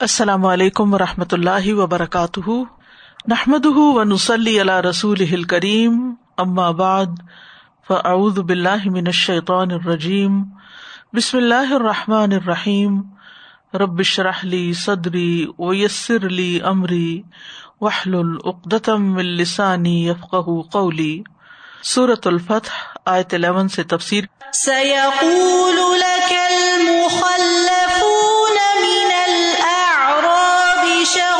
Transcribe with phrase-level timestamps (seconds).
[0.00, 2.50] السلام علیکم و رحمۃ اللہ وبرکاتہ۔
[3.28, 6.14] نحمد و نسلی اللہ رسول کریم
[6.76, 7.06] بعد،
[7.88, 10.42] فاعوذ باللہ من الشیطان الرجیم۔
[11.12, 13.02] بسم اللہ الرحمٰن الرحیم۔
[13.74, 17.22] ربش رحلی صدری ویسر علی عمری
[17.80, 20.34] وحل العقدم السانی یفق
[20.72, 21.22] قولی۔
[21.82, 27.87] صورت الفتح، آیت 11 سے تفسیر۔ سيقول لك المخلفون
[31.16, 31.37] الأعراب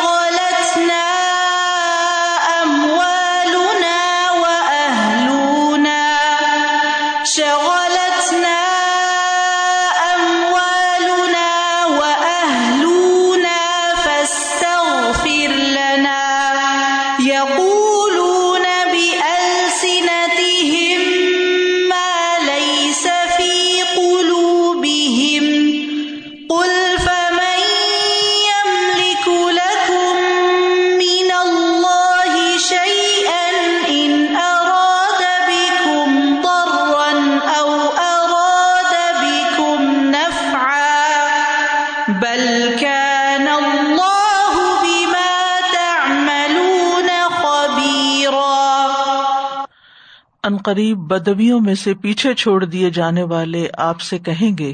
[50.49, 54.73] ان قریب بدویوں میں سے پیچھے چھوڑ دیے جانے والے آپ سے کہیں گے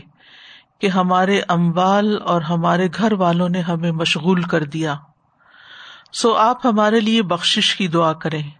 [0.80, 4.94] کہ ہمارے اموال اور ہمارے گھر والوں نے ہمیں مشغول کر دیا۔
[6.12, 8.50] سو آپ ہمارے لیے بخش کی دعا کریں۔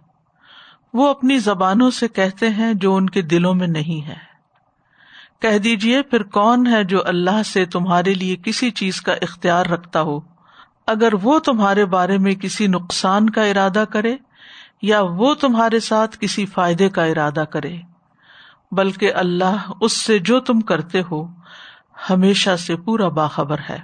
[0.93, 4.15] وہ اپنی زبانوں سے کہتے ہیں جو ان کے دلوں میں نہیں ہے۔
[5.41, 10.01] کہہ دیجیے پھر کون ہے جو اللہ سے تمہارے لیے کسی چیز کا اختیار رکھتا
[10.01, 10.19] ہو؟
[10.87, 14.15] اگر وہ تمہارے بارے میں کسی نقصان کا ارادہ کرے
[14.85, 17.75] یا وہ تمہارے ساتھ کسی فائدے کا ارادہ کرے،
[18.71, 21.25] بلکہ اللہ اس سے جو تم کرتے ہو
[22.09, 23.79] ہمیشہ سے پورا باخبر ہے۔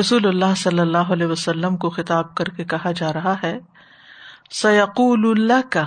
[0.00, 3.58] رسول اللہ صلی اللہ علیہ وسلم کو خطاب کر کے کہا جا رہا ہے
[4.50, 5.84] سیقول اللہ کا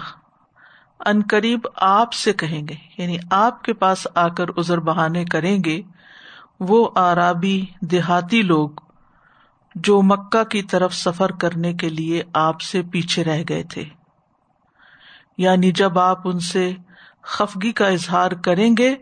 [1.05, 5.57] ان قریب آپ سے کہیں گے یعنی آپ کے پاس آ کر ازر بہانے کریں
[5.65, 5.81] گے،
[6.59, 8.69] وہ آرابی، دیہاتی لوگ۔
[9.75, 13.83] جو مکہ کی طرف سفر کرنے کے لیے آپ سے پیچھے رہ گئے تھے۔
[15.37, 16.73] یعنی جب آپ ان سے
[17.21, 18.95] خفگی کا اظہار کریں گے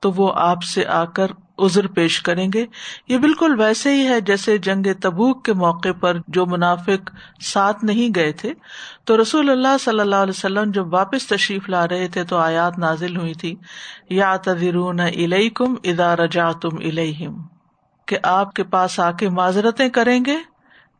[0.00, 1.26] تو وہ آپ سے آ کر
[1.58, 2.66] ازر پیش کریں گے۔
[3.08, 7.10] یہ بالکل ویسے ہی ہے جیسے جنگ تبوک کے موقع پر جو منافق
[7.42, 8.52] ساتھ نہیں گئے تھے۔
[9.04, 12.78] تو رسول اللہ صلی اللہ علیہ وسلم جب واپس تشریف لا رہے تھے تو آیات
[12.78, 13.54] نازل ہوئی تھی۔
[14.10, 17.57] یا تذرون الیکم اذا رجعتم الیہم۔
[18.08, 20.36] کہ آپ کے پاس آ کے معذرتیں کریں گے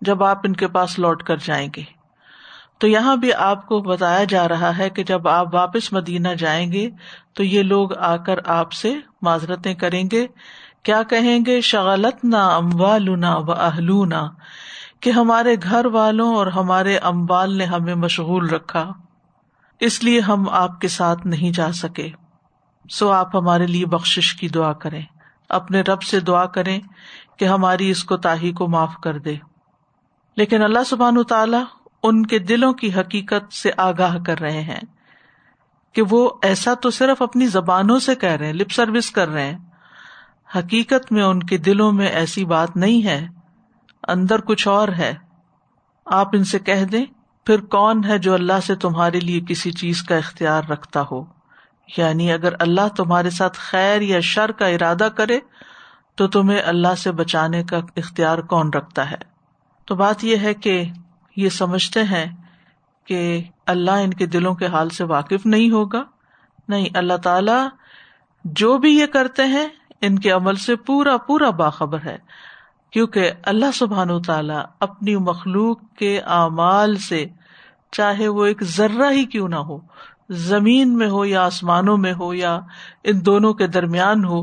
[0.00, 1.82] جب آپ ان کے پاس لوٹ کر جائیں گے۔
[2.78, 6.72] تو یہاں بھی آپ کو بتایا جا رہا ہے کہ جب آپ واپس مدینہ جائیں
[6.72, 6.91] گے
[7.32, 10.26] تو یہ لوگ آ کر آپ سے معذرتیں کریں گے۔
[10.82, 14.28] کیا کہیں گے؟ شغلت نہ اموالنا و اہلونا،
[15.00, 18.92] کہ ہمارے گھر والوں اور ہمارے اموال نے ہمیں مشغول رکھا،
[19.80, 22.08] اس لیے ہم آپ کے ساتھ نہیں جا سکے۔
[22.90, 25.02] سو آپ ہمارے لیے بخش کی دعا کریں۔
[25.48, 26.81] اپنے رب سے دعا کریں
[27.38, 29.34] کہ ہماری اس کو تاہی کو معاف کر دے۔
[30.36, 31.64] لیکن اللہ سبحان تعالیٰ
[32.03, 34.81] ان کے دلوں کی حقیقت سے آگاہ کر رہے ہیں
[35.92, 39.50] کہ وہ ایسا تو صرف اپنی زبانوں سے کہہ رہے ہیں، لپ سروس کر رہے
[39.50, 39.58] ہیں۔
[40.56, 43.26] حقیقت میں ان کے دلوں میں ایسی بات نہیں ہے،
[44.08, 45.14] اندر کچھ اور ہے۔
[46.06, 47.04] آپ ان سے کہہ دیں،
[47.47, 51.38] پھر کون ہے جو اللہ سے تمہارے لیے کسی چیز کا اختیار رکھتا ہو؟
[51.97, 55.41] یعنی اگر اللہ تمہارے ساتھ خیر یا شر کا ارادہ کرے،
[56.15, 59.16] تو تمہیں اللہ سے بچانے کا اختیار کون رکھتا ہے؟
[59.84, 60.84] تو بات یہ ہے کہ
[61.37, 62.37] یہ سمجھتے ہیں
[63.04, 66.03] کہ اللہ ان کے دلوں کے حال سے واقف نہیں ہوگا۔
[66.69, 67.69] نہیں، اللہ تعالی
[68.44, 69.69] جو بھی یہ کرتے ہیں،
[70.00, 72.19] ان کے عمل سے پورا پورا باخبر ہے۔
[72.91, 77.26] کیونکہ اللہ سبحان و تعالیٰ اپنی مخلوق کے اعمال سے
[77.93, 79.78] چاہے وہ ایک ذرہ ہی کیوں نہ ہو
[80.30, 82.60] زمین میں ہو یا آسمانوں میں ہو یا
[83.04, 84.42] ان دونوں کے درمیان ہو،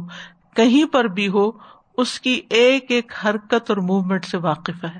[0.56, 1.51] کہیں پر بھی ہو،
[1.97, 4.99] اس کی ایک ایک حرکت اور موومنٹ سے واقف ہے۔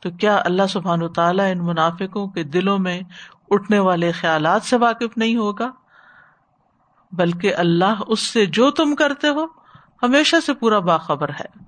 [0.00, 3.00] تو کیا اللہ سبحان و تعالیٰ ان منافقوں کے دلوں میں
[3.50, 5.70] اٹھنے والے خیالات سے واقف نہیں ہوگا؟
[7.12, 9.44] بلکہ اللہ اس سے جو تم کرتے ہو،
[10.02, 11.64] ہمیشہ سے پورا باخبر ہے۔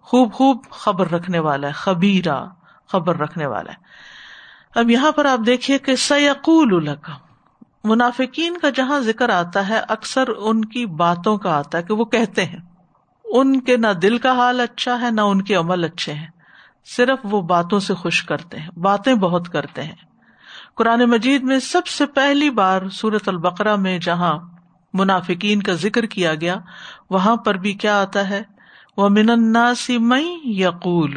[0.00, 2.44] خوب خوب خبر رکھنے والا ہے، خبیرہ
[2.88, 3.82] خبر رکھنے والا ہے۔
[4.74, 7.23] اب یہاں پر آپ دیکھیے کہ سیقول القم
[7.84, 12.04] منافقین کا جہاں ذکر آتا ہے، اکثر ان کی باتوں کا آتا ہے کہ وہ
[12.04, 12.60] کہتے ہیں،
[13.24, 16.26] ان کے نہ دل کا حال اچھا ہے، نہ ان کے عمل اچھے ہیں۔
[16.96, 19.94] صرف وہ باتوں سے خوش کرتے ہیں، باتیں بہت کرتے ہیں۔
[20.74, 24.38] قرآن مجید میں سب سے پہلی بار سورت البقرہ میں جہاں
[24.92, 26.56] منافقین کا ذکر کیا گیا،
[27.10, 28.42] وہاں پر بھی کیا آتا ہے؟
[28.96, 31.16] و من الناس من یقول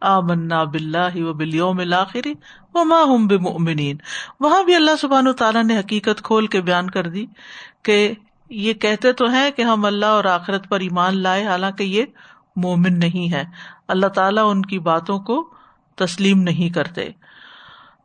[0.00, 2.26] آمنا باللہ و بالیوم الاخر
[2.74, 3.96] وما ہم بمؤمنین۔
[4.40, 7.26] وہاں بھی اللہ سبحانہ تعالیٰ نے حقیقت کھول کے بیان کر دی
[7.82, 8.12] کہ
[8.50, 12.04] یہ کہتے تو ہیں کہ ہم اللہ اور آخرت پر ایمان لائے، حالانکہ یہ
[12.56, 13.44] مومن نہیں ہے۔
[13.88, 15.48] اللہ تعالیٰ ان کی باتوں کو
[15.94, 17.10] تسلیم نہیں کرتے۔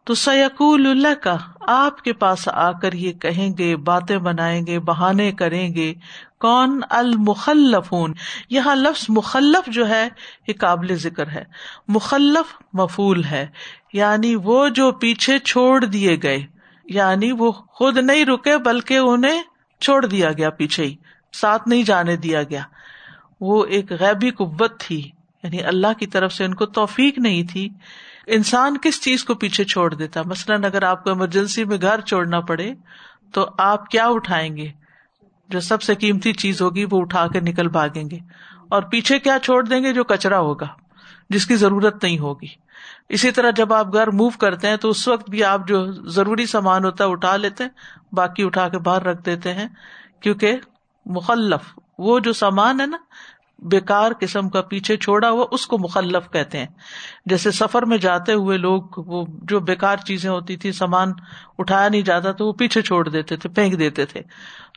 [0.06, 4.80] تو سیقول اللہ کا آپ کے پاس آ کر یہ کہیں گے، باتیں بنائیں گے،
[4.80, 5.94] بہانے کریں گے،
[6.40, 7.94] کون المخلف
[8.50, 10.10] یہاں لفظ مخلف جو ہے،
[10.48, 11.44] یہ قابل ذکر ہے۔
[11.88, 13.48] مخلف مفول ہے
[13.94, 16.46] یعنی وہ جو پیچھے چھوڑ دیے گئے
[16.86, 19.42] یعنی وہ خود نہیں رکے، بلکہ انہیں
[19.81, 20.96] چھوڑ دیا گیا پیچھے ہی،
[21.34, 22.62] ساتھ نہیں جانے دیا گیا۔
[23.42, 25.12] وہ ایک غیبی قوت تھی
[25.44, 27.69] یعنی اللہ کی طرف سے ان کو توفیق نہیں تھی۔
[28.27, 32.39] انسان کس چیز کو پیچھے چھوڑ دیتا؟ مثلاً اگر آپ کو ایمرجنسی میں گھر چھوڑنا
[32.39, 32.74] پڑے،
[33.33, 34.72] تو آپ کیا اٹھائیں گے؟
[35.50, 38.18] جو سب سے قیمتی چیز ہوگی، وہ اٹھا کے نکل بھاگیں گے۔
[38.69, 40.68] اور پیچھے کیا چھوڑ دیں گے؟ جو کچرا ہوگا،
[41.30, 42.48] جس کی ضرورت نہیں ہوگی۔
[43.10, 46.45] اسی طرح جب آپ گھر موو کرتے ہیں، تو اس وقت بھی آپ جو ضروری
[46.45, 47.71] سامان ہوتا ہے، اٹھا لیتے ہیں،
[48.12, 49.68] باقی اٹھا کے باہر رکھ دیتے ہیں۔
[50.19, 50.56] کیونکہ
[51.06, 52.98] مخلف، وہ جو سامان ہے نا
[53.60, 56.68] بےکار قسم کا پیچھے چھوڑا ہوا اس کو مخلف کہتے ہیں۔
[57.25, 61.12] جیسے سفر میں جاتے ہوئے لوگ وہ جو بےکار چیزیں ہوتی تھی سامان
[61.57, 64.22] اٹھایا نہیں جاتا تو وہ پیچھے چھوڑ دیتے تھے، پھینک دیتے تھے۔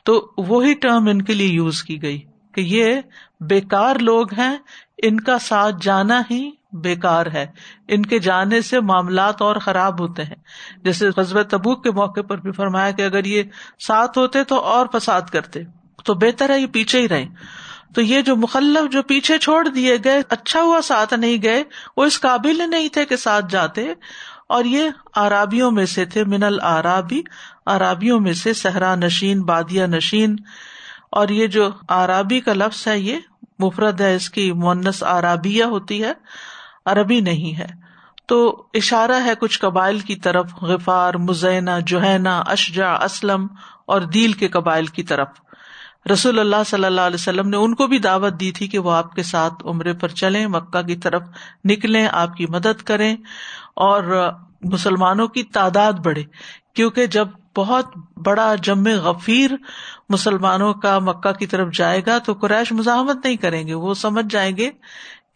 [0.05, 2.21] تو وہی ٹرم ان کے لیے یوز کی گئی
[2.55, 3.01] کہ یہ
[3.41, 4.57] بےکار لوگ ہیں،
[5.03, 7.47] ان کا ساتھ جانا ہی بےکار ہے۔
[7.89, 10.37] ان کے جانے سے معاملات اور خراب ہوتے ہیں۔
[10.85, 13.43] جیسے قصب تبوک کے موقع پر بھی فرمایا کہ اگر یہ
[13.87, 15.61] ساتھ ہوتے تو اور فساد کرتے۔
[16.05, 17.27] تو بہتر ہے یہ پیچھے ہی رہے
[17.95, 21.65] تو یہ جو مخلف جو پیچھے چھوڑ دیے گئے اچھا ہوا ساتھ نہیں گئے،
[21.97, 23.93] وہ اس قابل نہیں تھے کہ ساتھ جاتے۔
[24.49, 27.23] اور یہ آرابیوں میں سے تھے، من العرابی،
[27.67, 30.37] عرابیوں میں سے صحرا نشین بادیا نشین۔
[31.11, 33.17] اور یہ جو آرابی کا لفظ ہے، یہ
[33.59, 36.13] مفرد ہے، اس کی مونس آرابیہ ہوتی ہے،
[36.87, 37.67] عربی نہیں ہے۔
[38.27, 43.47] تو اشارہ ہے کچھ قبائل کی طرف، غفار، مزینہ جوہینا اشجا اسلم
[43.87, 45.29] اور دیل کے قبائل کی طرف۔
[46.13, 48.93] رسول اللہ صلی اللہ علیہ وسلم نے ان کو بھی دعوت دی تھی کہ وہ
[48.93, 51.23] آپ کے ساتھ عمرے پر چلیں، مکہ کی طرف
[51.65, 53.17] نکلیں، آپ کی مدد کریں
[53.77, 54.31] اور
[54.63, 56.23] مسلمانوں کی تعداد بڑھے۔
[56.75, 57.87] کیونکہ جب بہت
[58.25, 59.51] بڑا جم غفیر
[60.09, 64.27] مسلمانوں کا مکہ کی طرف جائے گا تو قریش مزاحمت نہیں کریں گے۔ وہ سمجھ
[64.31, 64.71] جائیں گے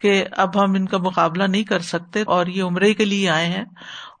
[0.01, 3.45] کہ اب ہم ان کا مقابلہ نہیں کر سکتے اور یہ عمرے کے لیے آئے
[3.45, 3.65] ہیں۔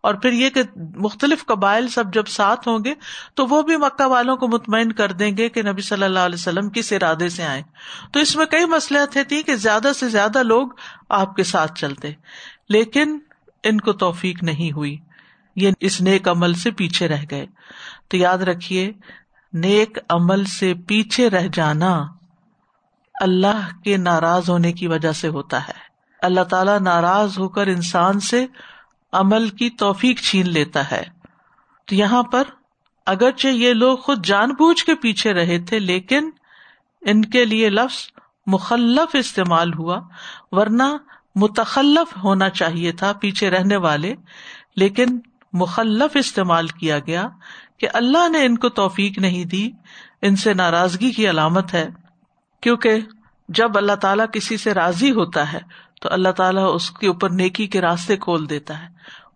[0.03, 0.61] اور پھر یہ کہ
[0.95, 2.93] مختلف قبائل سب جب ساتھ ہوں گے
[3.33, 6.39] تو وہ بھی مکہ والوں کو مطمئن کر دیں گے کہ نبی صلی اللہ علیہ
[6.39, 7.61] وسلم کس ارادے سے آئے۔
[8.13, 10.67] تو اس میں کئی مسئلہ تھی کہ زیادہ سے زیادہ لوگ
[11.09, 12.13] آپ کے ساتھ چلتے،
[12.69, 13.19] لیکن
[13.63, 14.97] ان کو توفیق نہیں ہوئی۔
[15.55, 17.45] یہ اس نیک عمل سے پیچھے رہ گئے۔
[18.07, 18.91] تو یاد رکھیے،
[19.53, 22.03] نیک عمل سے پیچھے رہ جانا
[23.21, 25.81] اللہ کے ناراض ہونے کی وجہ سے ہوتا ہے۔
[26.21, 28.45] اللہ تعالی ناراض ہو کر انسان سے
[29.13, 31.03] عمل کی توفیق چھین لیتا ہے۔
[31.85, 32.43] تو یہاں پر
[33.05, 36.29] اگرچہ یہ لوگ خود جان بوجھ کے پیچھے رہے تھے، لیکن
[37.01, 38.11] ان کے لیے لفظ
[38.47, 39.99] مخلف استعمال ہوا،
[40.51, 40.83] ورنہ
[41.35, 44.15] متخلف ہونا چاہیے تھا پیچھے رہنے والے۔
[44.75, 45.19] لیکن
[45.53, 47.27] مخلف استعمال کیا گیا
[47.77, 49.71] کہ اللہ نے ان کو توفیق نہیں دی،
[50.21, 51.89] ان سے ناراضگی کی علامت ہے۔
[52.61, 52.99] کیونکہ
[53.49, 55.59] جب اللہ تعالیٰ کسی سے راضی ہوتا ہے
[56.03, 58.87] تو اللہ تعالیٰ اس کے اوپر نیکی کے راستے کھول دیتا ہے۔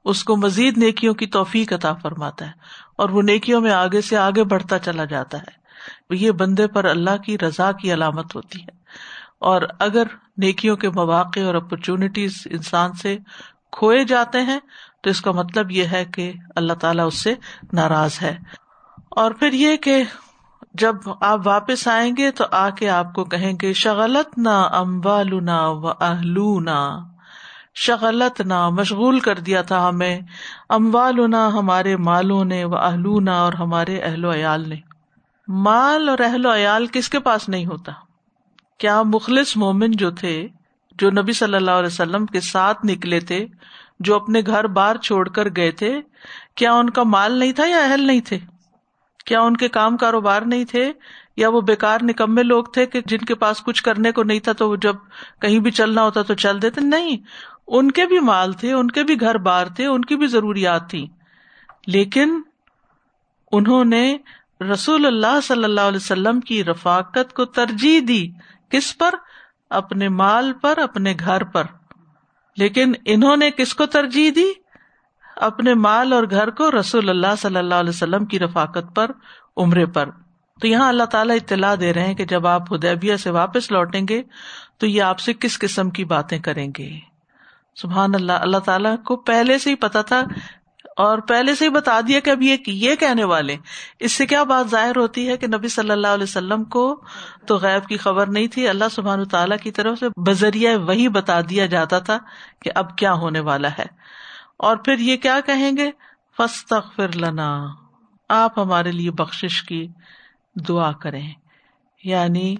[0.06, 2.52] اس کو مزید نیکیوں کی توفیق عطا فرماتا ہے
[2.98, 5.68] اور وہ نیکیوں میں آگے سے آگے بڑھتا چلا جاتا ہے۔
[6.10, 8.78] یہ بندے پر اللہ کی رضا کی علامت ہوتی ہے۔
[9.40, 10.04] اور اگر
[10.38, 13.18] نیکیوں کے مواقع اور اپرچونیٹیز انسان سے
[13.72, 14.60] کھوئے جاتے ہیں،
[15.02, 17.34] تو اس کا مطلب یہ ہے کہ اللہ تعالیٰ اس سے
[17.74, 18.38] ناراض ہے۔
[19.10, 20.04] اور پھر یہ کہ
[20.80, 25.68] جب آپ واپس آئیں گے تو آ کے آپ کو کہیں گے شغلت نہ امبالنا
[25.68, 27.00] و اہلونا
[27.76, 30.20] شغلت نہ مشغول کر دیا تھا ہمیں۔
[30.70, 34.76] اموالنا ہمارے مالوں نے و اہلونا اور ہمارے اہل و عیال نے۔
[35.48, 37.92] مال اور اہل و عیال کس کے پاس نہیں ہوتا؟
[38.78, 40.48] کیا مخلص مومن جو تھے،
[40.92, 43.46] جو نبی صلی اللہ علیہ وسلم کے ساتھ نکلے تھے،
[44.00, 46.02] جو اپنے گھر بار چھوڑ کر گئے تھے،
[46.56, 48.40] کیا ان کا مال نہیں تھا یا اہل نہیں تھے؟
[49.28, 50.94] کیا ان کے کام کاروبار نہیں تھے
[51.38, 54.52] یا وہ بےکار نکمے لوگ تھے کہ جن کے پاس کچھ کرنے کو نہیں تھا
[54.52, 54.96] تو وہ جب
[55.42, 57.18] کہیں بھی چلنا ہوتا تو چل دیتے؟ نہیں،
[57.68, 60.90] ان کے بھی مال تھے، ان کے بھی گھر بار تھے، ان کی بھی ضروریات
[60.90, 61.08] تھی
[61.88, 62.42] لیکن
[63.52, 64.18] انہوں نے
[64.72, 68.28] رسول اللہ صلی اللہ علیہ وسلم کی رفاقت کو ترجیح دی۔
[68.70, 69.10] کس پر؟
[69.70, 71.64] اپنے مال پر، اپنے گھر پر۔
[72.58, 74.52] لیکن انہوں نے کس کو ترجیح دی؟
[75.42, 79.12] اپنے مال اور گھر کو رسول اللہ صلی اللہ علیہ وسلم کی رفاقت پر،
[79.58, 80.10] عمرے پر۔
[80.62, 84.02] تو یہاں اللہ تعالیٰ اطلاع دے رہے ہیں کہ جب آپ ہدیبیہ سے واپس لوٹیں
[84.10, 84.24] گے،
[84.78, 86.90] تو یہ آپ سے کس قسم کی باتیں کریں گے؟
[87.76, 90.24] سبحان اللہ اللہ تعالیٰ کو پہلے سے ہی پتا تھا
[90.98, 93.56] اور پہلے سے ہی بتا دیا کہ اب یہ یہ کہنے والے۔
[94.00, 97.02] اس سے کیا بات ظاہر ہوتی ہے کہ نبی صلی اللہ علیہ وسلم کو
[97.46, 101.42] تو غیب کی خبر نہیں تھی، اللہ سبحان تعالیٰ کی طرف سے بذریعہ وہی بتا
[101.50, 102.18] دیا جاتا تھا
[102.62, 104.18] کہ اب کیا ہونے والا ہے۔
[104.58, 105.92] اور پھر یہ کیا کہیں گے؟
[106.38, 107.66] فستغفر لنا۔
[108.30, 109.88] آپ ہمارے لیے بخش کی
[110.56, 111.34] دعا کریں۔
[112.04, 112.56] یعنی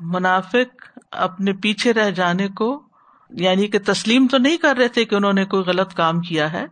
[0.00, 2.82] منافق اپنے پیچھے رہ جانے کو
[3.30, 6.52] یعنی کہ تسلیم تو نہیں کر رہے تھے کہ انہوں نے کوئی غلط کام کیا
[6.52, 6.66] ہے،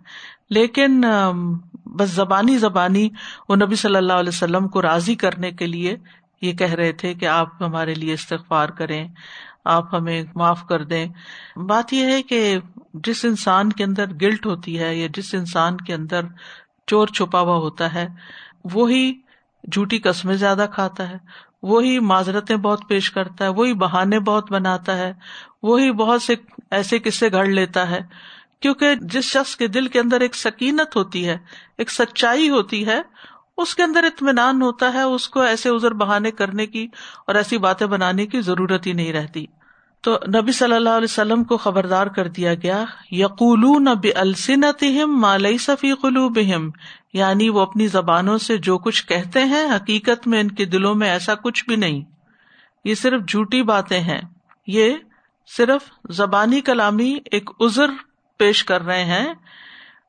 [0.51, 1.05] لیکن
[1.87, 3.09] بس زبانی زبانی
[3.49, 5.97] وہ نبی صلی اللہ علیہ وسلم کو راضی کرنے کے لیے
[6.41, 9.09] یہ کہہ رہے تھے کہ آپ ہمارے لیے استغفار کریں۔
[9.65, 11.07] آپ ہمیں معاف کر دیں۔
[11.57, 12.59] بات یہ ہے کہ
[12.95, 16.21] جس انسان کے اندر گلٹ ہوتی ہے یا جس انسان کے اندر
[16.87, 18.09] چور چھپا ہوا ہوتا ہے،
[18.65, 19.21] وہی
[19.73, 21.17] جھوٹی قسمیں زیادہ کھاتا ہے،
[21.63, 25.13] وہی معذرتیں بہت پیش کرتا ہے، وہی بہانے بہت بناتا ہے،
[25.63, 26.35] وہی بہت سے
[26.71, 28.01] ایسے قصے گھڑ لیتا ہے۔
[28.61, 31.39] کیونکہ جس شخص کے دل کے اندر ایک سکینت ہوتی ہے،
[31.79, 33.03] ایک سچائی ہوتی ہے
[33.57, 36.89] اس کے اندر اطمینان ہوتا ہے، اس کو ایسے ازر بہانے کرنے کی
[37.27, 39.47] اور ایسی باتیں بنانے کی ضرورت ہی نہیں رہتی۔
[40.01, 45.59] تو نبی صلی اللہ علیہ وسلم کو خبردار کر دیا گیا یقول نب السنتہم مالئی
[45.59, 46.39] صفی قلوب
[47.13, 51.11] یعنی وہ اپنی زبانوں سے جو کچھ کہتے ہیں، حقیقت میں ان کے دلوں میں
[51.11, 52.03] ایسا کچھ بھی نہیں۔
[52.85, 54.21] یہ صرف جھوٹی باتیں ہیں۔
[54.67, 54.95] یہ
[55.57, 55.81] صرف
[56.11, 57.87] زبانی کلامی ایک ازر
[58.39, 59.35] پیش کر رہے ہیں۔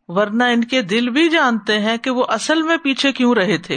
[0.07, 3.75] ورنہ ان کے دل بھی جانتے ہیں کہ وہ اصل میں پیچھے کیوں رہے تھے۔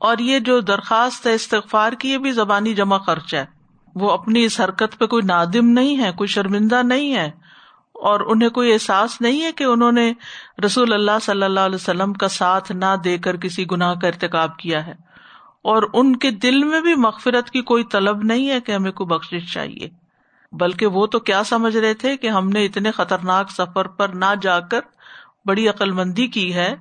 [0.00, 3.46] اور یہ جو درخواست ہے استغفار کی، یہ بھی زبانی جمع خرچ ہے۔
[3.94, 7.30] وہ اپنی اس حرکت پہ کوئی نادم نہیں ہے، کوئی شرمندہ نہیں ہے۔
[7.92, 10.12] اور انہیں کوئی احساس نہیں ہے کہ انہوں نے
[10.64, 14.56] رسول اللہ صلی اللہ علیہ وسلم کا ساتھ نہ دے کر کسی گناہ کا ارتقاب
[14.56, 14.94] کیا ہے۔
[15.62, 19.06] اور ان کے دل میں بھی مغفرت کی کوئی طلب نہیں ہے کہ ہمیں کوئی
[19.06, 19.88] بخش چاہیے۔
[20.52, 24.34] بلکہ وہ تو کیا سمجھ رہے تھے کہ ہم نے اتنے خطرناک سفر پر نہ
[24.42, 24.80] جا کر
[25.48, 26.74] بڑی عقل مندی کی ہے،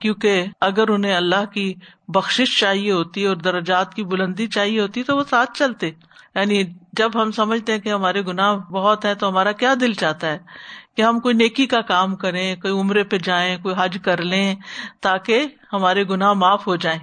[0.00, 1.74] کیونکہ اگر انہیں اللہ کی
[2.08, 5.90] بخش چاہیے ہوتی اور درجات کی بلندی چاہیے ہوتی تو وہ ساتھ چلتے۔
[6.34, 10.26] یعنی جب ہم سمجھتے ہیں کہ ہمارے گناہ بہت ہے تو ہمارا کیا دل چاہتا
[10.26, 10.38] ہے؟
[10.96, 14.56] کہ ہم کوئی نیکی کا کام کریں، کوئی عمرے پہ جائیں، کوئی حج کر لیں
[15.00, 16.98] تاکہ ہمارے گناہ معاف ہو جائیں۔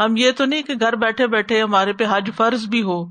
[0.00, 3.04] ہم یہ تو نہیں کہ گھر بیٹھے بیٹھے ہمارے پہ حج فرض بھی ہو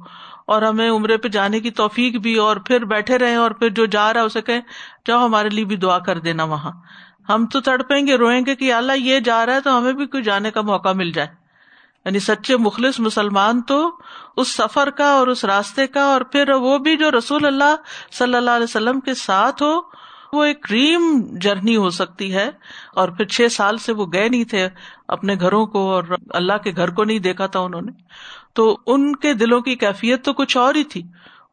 [0.48, 3.86] اور ہمیں عمرے پہ جانے کی توفیق بھی اور پھر بیٹھے رہے اور پھر جو
[3.86, 4.60] جا رہا ہے اسے کہ
[5.08, 6.72] جاؤ ہمارے لیے بھی دعا کر دینا وہاں۔
[7.30, 10.06] ہم تو تڑپیں گے، روئیں گے کہ اللہ یہ جا رہا ہے تو ہمیں بھی
[10.06, 11.28] کوئی جانے کا موقع مل جائے۔
[12.06, 13.98] یعنی سچے مخلص مسلمان تو
[14.38, 17.76] اس سفر کا اور اس راستے کا اور پھر وہ بھی جو رسول اللہ
[18.12, 19.80] صلی اللہ علیہ وسلم کے ساتھ ہو،
[20.34, 22.50] وہ ایک ڈریم جرنی ہو سکتی ہے۔
[22.96, 24.70] اور پھر چھ سال سے وہ گئے نہیں تھے
[25.08, 27.92] اپنے گھروں کو اور اللہ کے گھر کو نہیں دیکھا تھا انہوں نے۔
[28.54, 31.04] تو ان کے دلوں کی کیفیت تو کچھ اور ہی تھی۔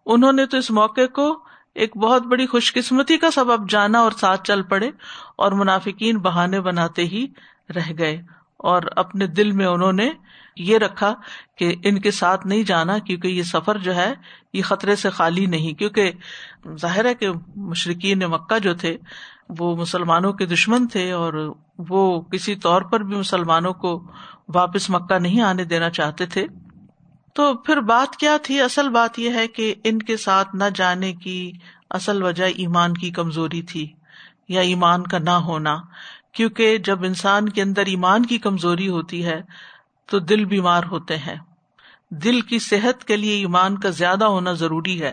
[0.07, 4.13] انہوں نے تو اس موقع کو ایک بہت بڑی خوش قسمتی کا سبب جانا اور
[4.13, 4.91] ساتھ چل پڑے
[5.37, 7.27] اور منافقین بہانے بناتے ہی
[7.77, 8.23] رہ گئے
[8.57, 10.11] اور اپنے دل میں انہوں نے
[10.57, 11.15] یہ رکھا
[11.57, 14.15] کہ ان کے ساتھ نہیں جانا کیونکہ یہ سفر جو ہے،
[14.53, 16.13] یہ خطرے سے خالی نہیں۔ کیونکہ
[16.81, 18.97] ظاہر ہے کہ مشرقین مکہ جو تھے،
[19.59, 24.11] وہ مسلمانوں کے دشمن تھے اور وہ کسی طور پر بھی مسلمانوں کو
[24.55, 26.47] واپس مکہ نہیں آنے دینا چاہتے تھے۔
[27.33, 31.13] تو پھر بات کیا تھی؟ اصل بات یہ ہے کہ ان کے ساتھ نہ جانے
[31.13, 31.53] کی
[31.91, 33.93] اصل وجہ ایمان کی کمزوری تھی
[34.49, 35.77] یا ایمان کا نہ ہونا،
[36.33, 39.41] کیونکہ جب انسان کے اندر ایمان کی کمزوری ہوتی ہے
[40.07, 41.37] تو دل بیمار ہوتے ہیں۔
[42.11, 45.13] دل کی صحت کے لیے ایمان کا زیادہ ہونا ضروری ہے۔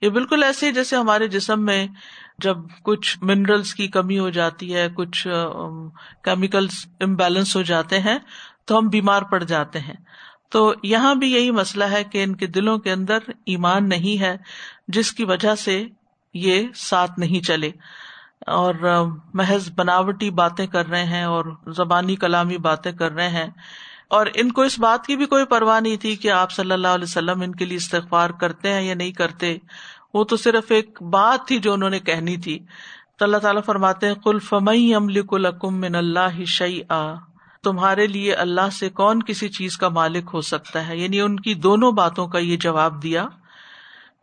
[0.00, 1.86] یہ بالکل ایسے جیسے ہمارے جسم میں
[2.38, 5.28] جب کچھ منرلس کی کمی ہو جاتی ہے، کچھ
[6.24, 8.18] کیمیکلس امبیلنس ہو جاتے ہیں،
[8.64, 9.96] تو ہم بیمار پڑ جاتے ہیں۔
[10.50, 14.36] تو یہاں بھی یہی مسئلہ ہے کہ ان کے دلوں کے اندر ایمان نہیں ہے،
[14.88, 15.84] جس کی وجہ سے
[16.34, 17.70] یہ ساتھ نہیں چلے۔
[18.46, 18.74] اور
[19.34, 23.46] محض بناوٹی باتیں کر رہے ہیں اور زبانی کلامی باتیں کر رہے ہیں۔
[24.08, 26.88] اور ان کو اس بات کی بھی کوئی پرواہ نہیں تھی کہ آپ صلی اللہ
[26.88, 29.58] علیہ وسلم ان کے لیے استغفار کرتے ہیں یا نہیں کرتے۔
[30.14, 32.58] وہ تو صرف ایک بات تھی جو انہوں نے کہنی تھی۔
[33.18, 36.80] تو اللہ تعالیٰ فرماتے ہیں کل فمئی املک الکم من اللہ شعی
[37.64, 41.54] تمہارے لیے اللہ سے کون کسی چیز کا مالک ہو سکتا ہے؟ یعنی ان کی
[41.54, 43.26] دونوں باتوں کا یہ جواب دیا۔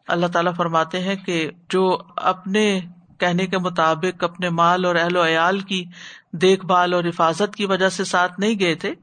[0.08, 2.80] اللہ تعالیٰ فرماتے ہیں کہ جو اپنے
[3.18, 5.86] کہنے کے مطابق اپنے مال اور اہل و عیال کی
[6.32, 8.94] دیکھ بھال اور حفاظت کی وجہ سے ساتھ نہیں گئے تھے،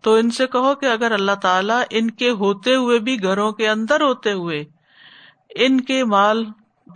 [0.00, 3.68] تو ان سے کہو کہ اگر اللہ تعالیٰ ان کے ہوتے ہوئے بھی گھروں کے
[3.68, 4.64] اندر ہوتے ہوئے
[5.54, 6.44] ان کے مال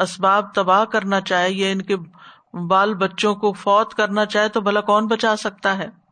[0.00, 1.96] اسباب تباہ کرنا چاہے یا ان کے
[2.68, 6.03] بال بچوں کو فوت کرنا چاہے تو بھلا کون بچا سکتا ہے؟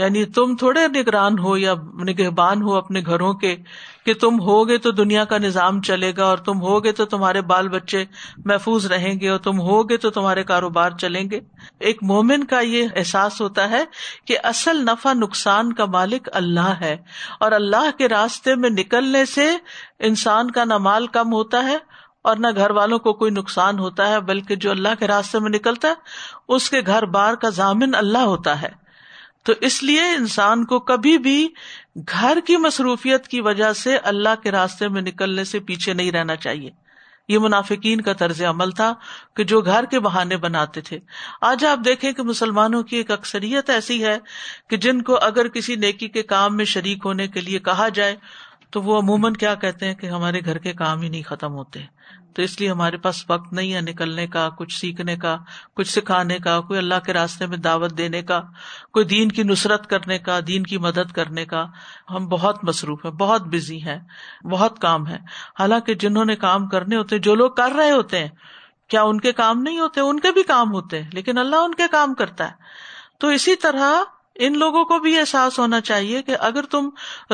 [0.00, 3.56] یعنی تم تھوڑے نگران ہو یا نگہبان ہو اپنے گھروں کے
[4.06, 7.68] کہ تم ہوگے تو دنیا کا نظام چلے گا اور تم ہوگے تو تمہارے بال
[7.68, 8.04] بچے
[8.44, 11.40] محفوظ رہیں گے اور تم ہوگے تو تمہارے کاروبار چلیں گے۔
[11.80, 13.84] ایک مومن کا یہ احساس ہوتا ہے
[14.24, 16.96] کہ اصل نفع نقصان کا مالک اللہ ہے
[17.40, 19.50] اور اللہ کے راستے میں نکلنے سے
[19.98, 21.76] انسان کا نہ مال کم ہوتا ہے
[22.22, 25.50] اور نہ گھر والوں کو کوئی نقصان ہوتا ہے، بلکہ جو اللہ کے راستے میں
[25.50, 25.94] نکلتا ہے،
[26.48, 28.79] اس کے گھر بار کا ضامن اللہ ہوتا ہے۔
[29.42, 31.48] تو اس لیے انسان کو کبھی بھی
[31.96, 36.36] گھر کی مصروفیت کی وجہ سے اللہ کے راستے میں نکلنے سے پیچھے نہیں رہنا
[36.36, 36.70] چاہیے۔
[37.28, 38.94] یہ منافقین کا طرز عمل تھا
[39.36, 40.98] کہ جو گھر کے بہانے بناتے تھے۔
[41.40, 44.18] آج آپ دیکھیں کہ مسلمانوں کی ایک اکثریت ایسی ہے
[44.70, 48.16] کہ جن کو اگر کسی نیکی کے کام میں شریک ہونے کے لیے کہا جائے
[48.70, 51.80] تو وہ عموماً کیا کہتے ہیں کہ ہمارے گھر کے کام ہی نہیں ختم ہوتے
[52.34, 55.36] تو اس لیے ہمارے پاس وقت نہیں ہے نکلنے کا، کچھ سیکھنے کا،
[55.74, 58.40] کچھ سکھانے کا، کوئی اللہ کے راستے میں دعوت دینے کا،
[58.92, 61.66] کوئی دین کی نصرت کرنے کا، دین کی مدد کرنے کا۔
[62.10, 63.98] ہم بہت مصروف ہیں، بہت بزی ہیں،
[64.44, 65.18] بہت کام ہے
[65.58, 68.28] حالانکہ جنہوں نے کام کرنے ہوتے، جو لوگ کر رہے ہوتے ہیں،
[68.88, 71.74] کیا ان کے کام نہیں ہوتے؟ ان کے بھی کام ہوتے ہیں، لیکن اللہ ان
[71.74, 72.54] کے کام کرتا ہے۔
[73.18, 73.92] تو اسی طرح
[74.42, 76.88] ان لوگوں کو بھی احساس ہونا چاہیے کہ اگر تم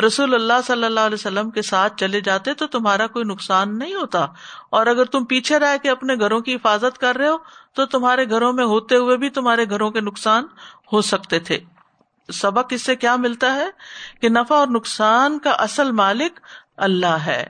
[0.07, 3.95] رسول اللہ صلی اللہ علیہ وسلم کے ساتھ چلے جاتے تو تمہارا کوئی نقصان نہیں
[3.95, 4.27] ہوتا۔
[4.71, 7.37] اور اگر تم پیچھے رہ کے اپنے گھروں کی حفاظت کر رہے ہو
[7.75, 10.45] تو تمہارے گھروں میں ہوتے ہوئے بھی تمہارے گھروں کے نقصان
[10.93, 11.59] ہو سکتے تھے۔
[12.33, 13.67] سبق اس سے کیا ملتا ہے
[14.21, 16.41] کہ نفع اور نقصان کا اصل مالک
[16.77, 17.47] اللہ ہے۔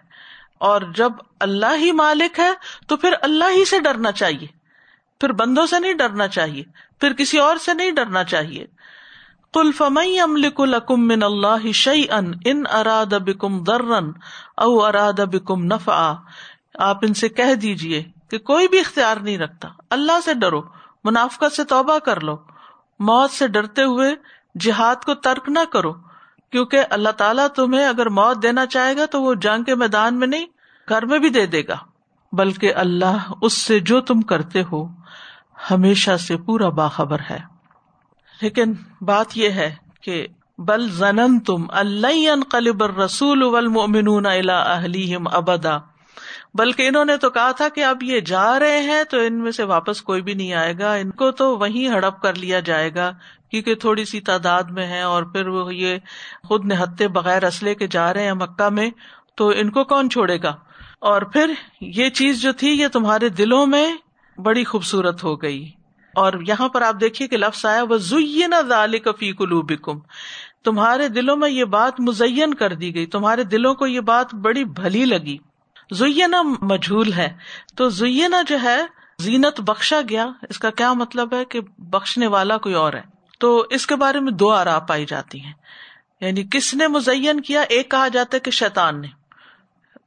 [0.59, 2.51] اور جب اللہ ہی مالک ہے
[2.89, 4.47] تو پھر اللہ ہی سے ڈرنا چاہیے۔
[5.21, 6.63] پھر بندوں سے نہیں ڈرنا چاہیے۔
[7.01, 8.67] پھر کسی اور سے نہیں ڈرنا چاہیے۔
[9.57, 12.03] کل فمئی املک الکم من اللہ شعی
[12.45, 14.11] ان اراد بکم درن
[14.57, 16.15] او اراد بکم نفا
[16.79, 20.63] آپ ان سے کہہ دیجیے کہ کوئی بھی اختیار نہیں رکھتا۔ اللہ سے ڈرو،
[21.05, 22.37] منافقت سے توبہ کر لو۔
[22.99, 24.15] موت سے ڈرتے ہوئے
[24.61, 25.93] جہاد کو ترک نہ کرو،
[26.51, 30.27] کیونکہ اللہ تعالیٰ تمہیں اگر موت دینا چاہے گا تو وہ جنگ کے میدان میں
[30.27, 30.47] نہیں،
[30.89, 31.77] گھر میں بھی دے دے گا۔
[32.33, 34.89] بلکہ اللہ اس سے جو تم کرتے ہو،
[35.71, 37.56] ہمیشہ سے پورا باخبر ہے۔
[38.43, 40.27] لیکن بات یہ ہے کہ
[40.59, 43.43] بل زنن تم اللہ قلب رسول
[45.33, 45.79] ابدا۔
[46.55, 49.51] بلکہ انہوں نے تو کہا تھا کہ اب یہ جا رہے ہیں تو ان میں
[49.51, 52.95] سے واپس کوئی بھی نہیں آئے گا۔ ان کو تو وہیں ہڑپ کر لیا جائے
[52.95, 53.13] گا
[53.51, 55.97] کیونکہ تھوڑی سی تعداد میں ہے اور پھر وہ یہ
[56.49, 58.91] خود نہتے بغیر اسلحے کے جا رہے ہیں مکہ میں،
[59.37, 60.55] تو ان کو کون چھوڑے گا؟
[61.01, 63.95] اور پھر یہ چیز جو تھی یہ تمہارے دلوں میں
[64.39, 65.71] بڑی خوبصورت ہو گئی۔
[66.17, 69.99] اور یہاں پر آپ دیکھیے کہ لفظ آیا وہ زئی نہ فی کلوبکم
[70.65, 74.65] تمہارے دلوں میں یہ بات مزین کر دی گئی، تمہارے دلوں کو یہ بات بڑی
[74.65, 75.37] بھلی لگی۔
[75.91, 77.33] زینا مجھول ہے۔
[77.77, 78.81] تو زینا جو ہے،
[79.19, 83.03] زینت بخشا گیا۔ اس کا کیا مطلب ہے کہ بخشنے والا کوئی اور ہے؟
[83.39, 85.53] تو اس کے بارے میں دو آرا پائی جاتی ہیں۔
[86.21, 89.09] یعنی کس نے مزین کیا؟ ایک کہا جاتا ہے کہ شیطان نے۔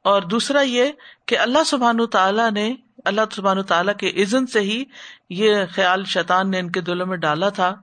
[0.04, 0.84] اور دوسرا یہ
[1.26, 4.84] کہ اللہ سبحان تعالیٰ نے اللہ سبحان تعالیٰ کے عزن سے ہی
[5.30, 7.74] یہ خیال شیطان نے ان کے دلوں میں ڈالا تھا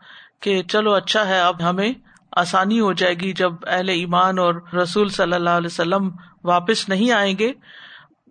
[0.42, 1.94] کہ چلو اچھا ہے، اب ہمیں
[2.32, 6.10] آسانی ہو جائے گی جب اہل ایمان اور رسول صلی اللہ علیہ وسلم
[6.44, 7.52] واپس نہیں آئیں گے۔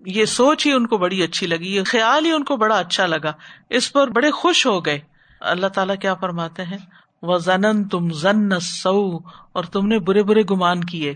[0.06, 3.06] یہ سوچ ہی ان کو بڑی اچھی لگی، یہ خیال ہی ان کو بڑا اچھا
[3.06, 3.32] لگا۔
[3.70, 4.98] اس پر بڑے خوش ہو گئے۔
[5.40, 6.78] اللہ تعالیٰ کیا فرماتے ہیں؟
[7.22, 9.16] وہ زنن تم زن سو
[9.52, 11.14] اور تم نے برے برے گمان کیے۔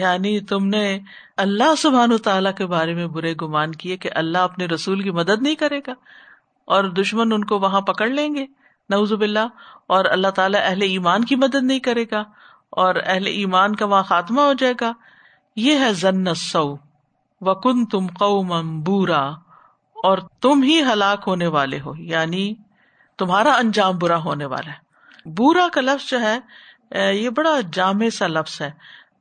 [0.00, 0.98] یعنی تم نے
[1.36, 5.42] اللہ سبحان تعالیٰ کے بارے میں برے گمان کیے کہ اللہ اپنے رسول کی مدد
[5.42, 5.92] نہیں کرے گا
[6.64, 8.46] اور دشمن ان کو وہاں پکڑ لیں گے
[8.88, 9.46] نوزب اللہ
[9.86, 12.20] اور اللہ تعالیٰ اہل ایمان کی مدد نہیں کرے گا
[12.70, 14.92] اور اہل ایمان کا وہاں خاتمہ ہو جائے گا۔
[15.56, 16.76] یہ ہے ضن سو
[17.40, 19.30] وکن تم قوم بورا۔
[20.04, 22.54] اور تم ہی ہلاک ہونے والے ہو یعنی
[23.18, 24.90] تمہارا انجام برا ہونے والا ہے۔
[25.30, 26.38] بورا کا لفظ جو ہے،
[27.12, 28.70] یہ بڑا جامع سا لفظ ہے۔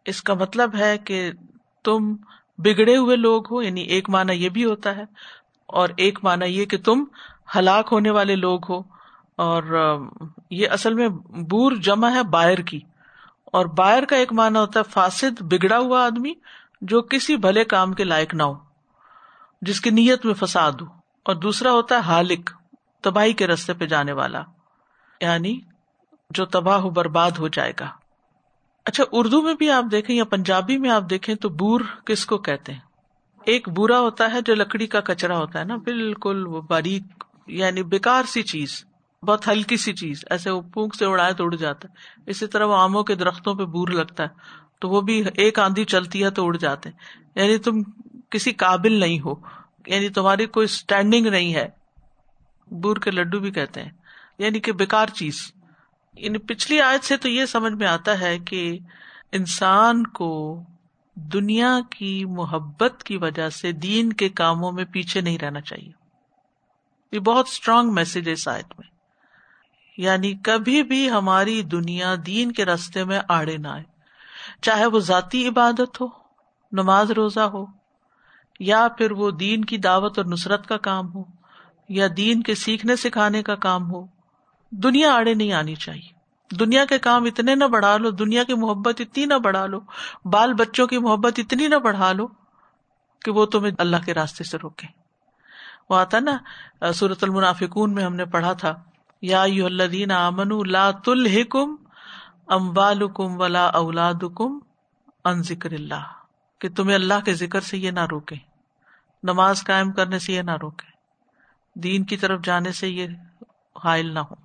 [0.09, 1.31] اس کا مطلب ہے کہ
[1.85, 2.13] تم
[2.59, 5.03] بگڑے ہوئے لوگ ہو یعنی ایک معنی یہ بھی ہوتا ہے،
[5.69, 7.03] اور ایک معنی یہ کہ تم
[7.55, 8.79] ہلاک ہونے والے لوگ ہو،
[9.37, 9.63] اور
[10.51, 11.07] یہ اصل میں
[11.49, 12.79] بور جمع ہے بائر کی۔
[13.53, 16.33] اور بائر کا ایک معنی ہوتا ہے فاسد، بگڑا ہوا آدمی
[16.81, 18.55] جو کسی بھلے کام کے لائق نہ ہو،
[19.61, 20.85] جس کی نیت میں فساد ہو۔
[21.25, 22.49] اور دوسرا ہوتا ہے ہالک،
[23.03, 24.41] تباہی کے رستے پہ جانے والا
[25.21, 25.59] یعنی
[26.31, 27.87] جو تباہ ہو برباد ہو جائے گا۔
[28.89, 32.37] اچھا اردو میں بھی آپ دیکھیں یا پنجابی میں آپ دیکھیں تو بور کس کو
[32.37, 32.79] کہتے ہیں؟
[33.45, 37.83] ایک برا ہوتا ہے جو لکڑی کا کچرا ہوتا ہے نا، بالکل وہ باریک یعنی
[37.83, 38.85] بےکار سی چیز،
[39.23, 41.93] بہت ہلکی سی چیز، ایسے وہ پونک سے اڑائے تو اڑ جاتا ہے۔
[42.27, 44.29] اسی طرح وہ آموں کے درختوں پہ بور لگتا ہے،
[44.81, 46.89] تو وہ بھی ایک آندھی چلتی ہے تو اڑ جاتے
[47.35, 47.81] یعنی تم
[48.29, 49.33] کسی قابل نہیں ہو
[49.87, 51.67] یعنی تمہاری کوئی اسٹینڈنگ نہیں ہے۔
[52.71, 53.91] بور کے لڈو بھی کہتے ہیں
[54.37, 55.51] یعنی کہ بےکار چیز۔
[56.19, 58.77] یعنی پچھلی آیت سے تو یہ سمجھ میں آتا ہے کہ
[59.31, 60.63] انسان کو
[61.15, 65.91] دنیا کی محبت کی وجہ سے دین کے کاموں میں پیچھے نہیں رہنا چاہیے۔
[67.11, 68.89] یہ بہت اسٹرانگ میسج ہے اس آیت میں۔
[69.97, 73.83] یعنی کبھی بھی ہماری دنیا دین کے راستے میں آڑے نہ آئے۔
[74.61, 76.07] چاہے وہ ذاتی عبادت ہو،
[76.71, 77.65] نماز روزہ ہو،
[78.59, 81.23] یا پھر وہ دین کی دعوت اور نصرت کا کام ہو،
[81.89, 84.18] یا دین کے سیکھنے سکھانے کا کام ہو۔
[84.71, 86.17] دنیا آڑے نہیں آنی چاہیے۔
[86.51, 89.79] دنیا کے کام اتنے نہ بڑھا لو، دنیا کی محبت اتنی نہ بڑھا لو،
[90.25, 92.27] بال بچوں کی محبت اتنی نہ بڑھا لو
[93.21, 94.87] کہ وہ تمہیں اللہ کے راستے سے روکے
[95.89, 98.73] وہ آتا نا سورت المنافقون میں ہم نے پڑھا تھا،
[99.23, 101.75] یا الذین آمن لا تلحکم
[102.49, 104.57] اموالکم ولا اولادکم
[105.25, 106.03] ان ذکر اللہ،
[106.61, 108.35] کہ تمہیں اللہ کے ذکر سے یہ نہ روکے
[109.23, 110.87] نماز قائم کرنے سے یہ نہ روکے
[111.75, 113.07] دین کی طرف جانے سے یہ
[113.75, 114.35] حائل نہ ہو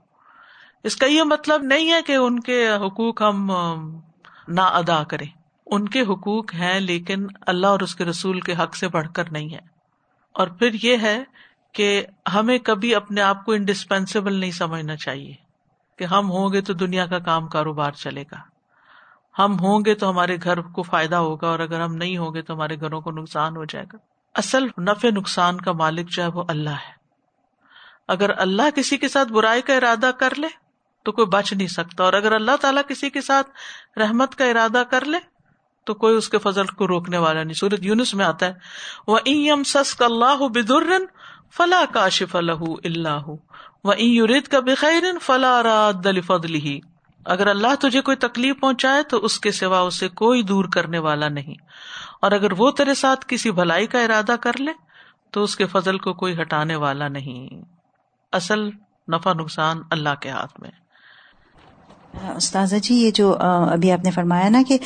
[0.85, 3.51] اس کا یہ مطلب نہیں ہے کہ ان کے حقوق ہم
[4.49, 5.27] نہ ادا کریں۔
[5.67, 9.33] ان کے حقوق ہیں لیکن اللہ اور اس کے رسول کے حق سے بڑھ کر
[9.33, 9.61] نہیں ہے۔
[10.33, 11.25] اور پھر یہ ہے
[11.73, 15.35] کہ ہمیں کبھی اپنے آپ کو انڈسپینسیبل نہیں سمجھنا چاہیے
[15.99, 18.37] کہ ہم ہوں گے تو دنیا کا کام کاروبار چلے گا۔
[19.39, 22.43] ہم ہوں گے تو ہمارے گھر کو فائدہ ہوگا اور اگر ہم نہیں ہوں گے
[22.43, 23.99] تو ہمارے گھروں کو نقصان ہو جائے گا۔
[24.35, 26.93] اصل نفع نقصان کا مالک جو ہے وہ اللہ ہے۔
[28.09, 30.64] اگر اللہ کسی کے ساتھ برائی کا ارادہ کر لے
[31.05, 33.51] تو کوئی بچ نہیں سکتا۔ اور اگر اللہ تعالیٰ کسی کے ساتھ
[33.99, 35.19] رحمت کا ارادہ کر لے،
[35.85, 38.53] تو کوئی اس کے فضل کو روکنے والا نہیں۔ سورت یونس میں آتا ہے
[39.07, 40.83] وہ ایم سس کا اللہ بدر
[41.57, 43.27] فلاں کاشف اللہ اللہ
[43.85, 46.81] و یورید کا بخیر فلا دل فضل ہی
[47.25, 51.29] اگر اللہ تجھے کوئی تکلیف پہنچائے، تو اس کے سوا اسے کوئی دور کرنے والا
[51.29, 51.55] نہیں۔
[52.23, 54.73] اور اگر وہ تیرے ساتھ کسی بھلائی کا ارادہ کر لے،
[55.31, 57.63] تو اس کے فضل کو کوئی ہٹانے والا نہیں۔
[58.33, 58.71] اصل
[59.13, 60.71] نفع نقصان اللہ کے ہاتھ میں۔
[62.37, 64.79] استاذہ جی یہ جو ابھی آپ نے فرمایا نا کہ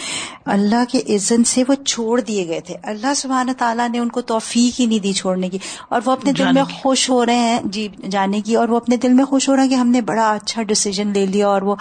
[0.45, 4.21] اللہ کے عزت سے وہ چھوڑ دیے گئے تھے۔ اللہ سبحانہ تعالیٰ نے ان کو
[4.21, 7.61] توفیق ہی نہیں دی چھوڑنے کی۔ اور وہ اپنے دل میں خوش ہو رہے ہیں
[7.65, 10.01] جی جانے کی۔ اور وہ اپنے دل میں خوش ہو رہے ہیں کہ ہم نے
[10.01, 11.75] بڑا اچھا ڈسیزن لے لیا اور وہ۔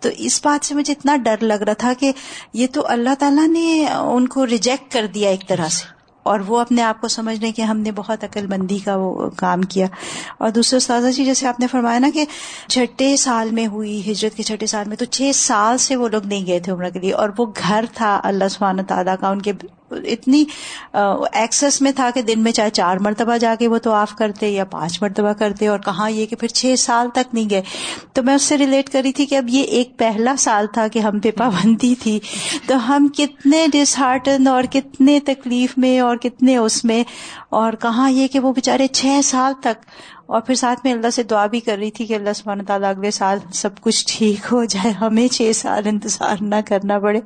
[0.00, 2.12] تو اس بات سے مجھے اتنا ڈر لگ رہا تھا کہ
[2.52, 6.60] یہ تو اللہ تعالیٰ نے ان کو ریجیکٹ کر دیا ایک طرح سے۔ اور وہ
[6.60, 9.86] اپنے آپ کو سمجھ لیں کہ ہم نے بہت عقل بندی کا وہ کام کیا۔
[10.38, 12.24] اور دوسرے استاذہ جی جیسے آپ نے فرمایا نا کہ
[12.68, 16.26] چھٹے سال میں ہوئی، ہجرت کے چھٹے سال میں، تو چھ سال سے وہ لوگ
[16.26, 19.42] نہیں گئے تھے عمرہ کے لیے اور وہ گھر تھا اللہ سبحانہ تعالیٰ کا، ان
[19.42, 19.52] کے
[19.90, 20.44] اتنی
[21.32, 24.48] ایکسس میں تھا کہ دن میں چاہے چار مرتبہ جا کے وہ تو آف کرتے
[24.48, 27.62] یا پانچ مرتبہ کرتے اور کہاں یہ کہ پھر چھ سال تک نہیں گئے۔
[28.12, 30.98] تو میں اس سے ریلیٹ کری تھی کہ اب یہ ایک پہلا سال تھا کہ
[30.98, 32.20] ہم پہ پابندی تھی۔
[32.66, 37.04] تو ہم کتنے ڈس ہارٹن اور کتنے تکلیف میں اور کتنے اس میں
[37.48, 39.84] اور کہاں یہ کہ وہ بےچارے چھ سال تک
[40.30, 42.90] اور پھر ساتھ میں اللہ سے دعا بھی کر رہی تھی کہ اللہ سبحانہ تعالیٰ
[42.90, 47.20] اگلے سال سب کچھ ٹھیک ہو جائے ہمیں چھ سال انتظار نہ کرنا پڑے۔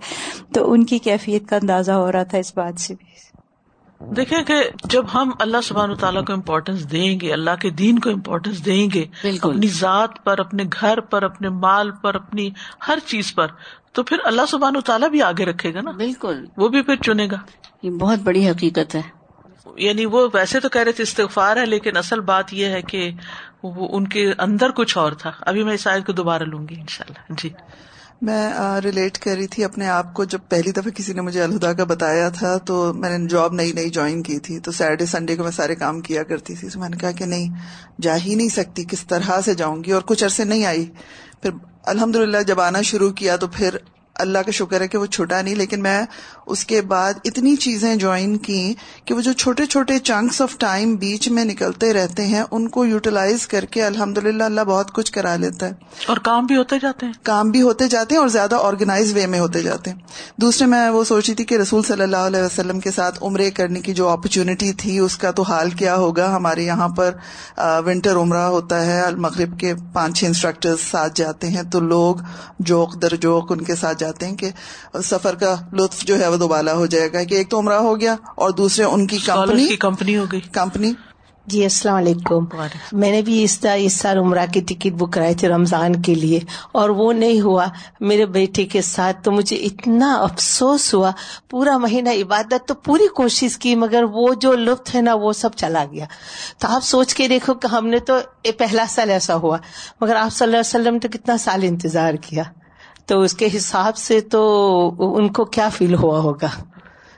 [0.55, 3.15] تو ان کی کیفیت کا اندازہ ہو رہا تھا اس بات سے بھی۔
[4.17, 8.11] دیکھیں کہ جب ہم اللہ سبحان تعالیٰ کو امپورٹینس دیں گے اللہ کے دین کو
[8.11, 9.07] امپورٹینس دیں گے
[9.43, 12.51] اپنی ذات پر اپنے گھر پر اپنے مال پر اپنی
[12.89, 13.47] ہر چیز پر
[13.93, 17.27] تو پھر اللہ سبحان تعالیٰ بھی آگے رکھے گا نا؟ بالکل۔ وہ بھی پھر چنے
[17.31, 17.37] گا۔
[17.83, 19.24] یہ بہت بڑی حقیقت ہے۔
[19.79, 23.11] یعنی وہ ویسے تو کہہ رہے تھے استغفار ہے، لیکن اصل بات یہ ہے کہ
[23.63, 26.81] وہ ان کے اندر کچھ اور تھا۔ ابھی میں اس آیت کو دوبارہ لوں گی
[26.81, 27.51] انشاءاللہ۔ جی۔
[28.23, 28.53] میں
[28.85, 31.85] ریلیٹ کر رہی تھی اپنے آپ کو۔ جب پہلی دفعہ کسی نے مجھے الہدا کا
[31.85, 35.43] بتایا تھا، تو میں نے جاب نئی نئی جوائن کی تھی۔ تو سیٹرڈے سنڈے کو
[35.43, 37.49] میں سارے کام کیا کرتی تھی۔ تو میں نے کہا کہ نہیں،
[38.01, 40.91] جا ہی نہیں سکتی، کس طرح سے جاؤں گی؟ اور کچھ عرصے نہیں آئی۔
[41.43, 41.51] پھر
[41.87, 43.77] الحمد للہ جب آنا شروع کیا تو پھر
[44.15, 46.03] اللہ کا شکر ہے کہ وہ چھوٹا نہیں لیکن میں
[46.47, 48.75] اس کے بعد اتنی چیزیں جوائن کی
[49.05, 52.85] کہ وہ جو چھوٹے چھوٹے چنکس آف ٹائم بیچ میں نکلتے رہتے ہیں ان کو
[52.85, 55.73] یوٹیلائز کر کے الحمد للہ اللہ بہت کچھ کرا لیتا ہے۔
[56.07, 59.27] اور کام بھی ہوتے جاتے ہیں؟ کام بھی ہوتے جاتے ہیں اور زیادہ آرگنائز وے
[59.27, 59.99] میں ہوتے جاتے ہیں۔
[60.37, 63.81] دوسرے میں وہ سوچی تھی کہ رسول صلی اللہ علیہ وسلم کے ساتھ عمرے کرنے
[63.81, 67.11] کی جو اپرچونٹی تھی اس کا تو حال کیا ہوگا؟ ہمارے یہاں پر
[67.59, 72.17] ونٹر عمرہ ہوتا ہے المغرب کے پانچ چھ انسٹرکٹر ساتھ جاتے ہیں تو لوگ
[72.59, 74.51] جوک در جوک ان کے ساتھ جاتے ہیں کہ
[75.05, 78.01] سفر کا لطف جو ہے وہ دوبالا ہو جائے گا کہ ایک تو عمرہ ہو
[78.01, 80.93] گیا اور دوسرے ان کی کمپنی کمپنی ہو گئی۔ کمپنی
[81.47, 82.45] جی السلام علیکم۔
[82.93, 86.15] میں نے بھی اس طرح اس سال عمرہ کی ٹکٹ بک کرائی تھی رمضان کے
[86.15, 86.41] لیے
[86.73, 87.67] اور وہ نہیں ہوا
[88.01, 91.11] میرے بیٹے کے ساتھ تو مجھے اتنا افسوس ہوا۔
[91.51, 95.51] پورا مہینہ عبادت تو پوری کوشش کی مگر وہ جو لطف ہے نا وہ سب
[95.57, 96.07] چلا گیا۔
[96.59, 98.19] تو آپ سوچ کے دیکھو کہ ہم نے تو
[98.59, 99.59] پہلا سال ایسا ہوا
[100.01, 102.43] مگر آپ صلی اللہ علیہ وسلم نے کتنا سال انتظار کیا۔
[103.07, 106.63] تو اس کے حساب سے تو ان کو کیا فیل ہوا ہوگا؟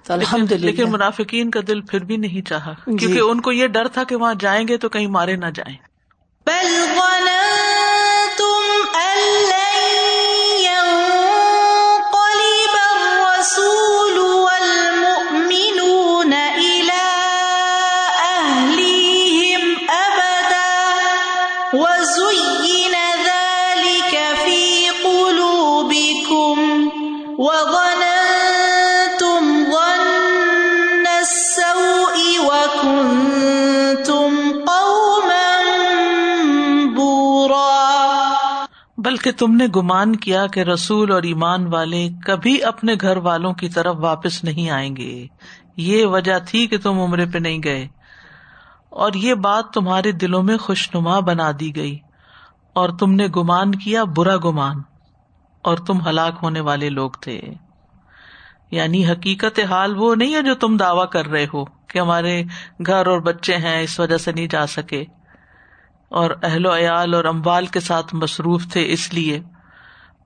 [0.03, 3.67] تو الحمد للہ لیکن منافقین کا دل پھر بھی نہیں چاہا۔ کیونکہ ان کو یہ
[3.67, 5.77] ڈر تھا کہ وہاں جائیں گے تو کہیں مارے نہ جائیں۔
[39.17, 43.69] بلکہ تم نے گمان کیا کہ رسول اور ایمان والے کبھی اپنے گھر والوں کی
[43.69, 45.27] طرف واپس نہیں آئیں گے۔
[45.77, 47.89] یہ وجہ تھی کہ تم عمرے پہ نہیں گئے۔
[48.91, 51.99] اور یہ بات تمہارے دلوں میں خوشنما بنا دی گئی۔
[52.75, 54.77] اور تم نے گمان کیا برا گمان۔
[55.63, 57.41] اور تم ہلاک ہونے والے لوگ تھے۔
[58.71, 62.43] یعنی حقیقت حال وہ نہیں ہے جو تم دعوی کر رہے ہو کہ ہمارے
[62.87, 65.05] گھر اور بچے ہیں، اس وجہ سے نہیں جا سکے۔
[66.09, 69.43] اور اہل و عیال اور اموال کے ساتھ مصروف تھے اس لیے۔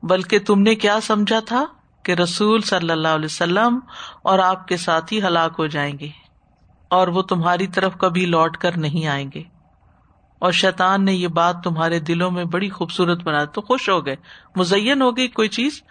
[0.02, 1.64] بلکہ تم نے کیا سمجھا تھا
[2.02, 3.78] کہ رسول صلی اللہ علیہ وسلم
[4.22, 6.08] اور آپ کے ساتھ ہی ہلاک ہو جائیں گے
[6.88, 9.42] اور وہ تمہاری طرف کبھی لوٹ کر نہیں آئیں گے۔
[10.38, 14.16] اور شیطان نے یہ بات تمہارے دلوں میں بڑی خوبصورت بنا تو خوش ہو گئے۔
[14.56, 15.82] مزین ہو گئی کوئی چیز؟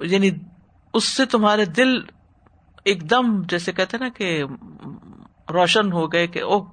[0.00, 0.30] یعنی
[0.94, 2.00] اس سے تمہارے دل
[2.84, 4.44] ایک دم جیسے کہتے نا کہ
[5.52, 6.64] روشن ہو گئے کہ اوہ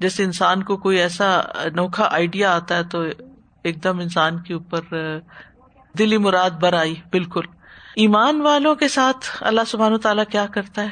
[0.00, 3.02] جیسے انسان کو کوئی ایسا انوکھا آئیڈیا آتا ہے تو
[3.64, 4.80] ایک دم انسان کے اوپر
[5.98, 7.40] دلی مراد بر آئی بالکل۔
[7.96, 10.88] ایمان والوں کے ساتھ اللہ سبحان و تعالیٰ کیا کرتا ہے؟